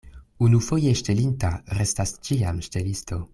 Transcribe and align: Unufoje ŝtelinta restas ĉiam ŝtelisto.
Unufoje 0.45 0.93
ŝtelinta 1.01 1.51
restas 1.81 2.15
ĉiam 2.29 2.65
ŝtelisto. 2.71 3.23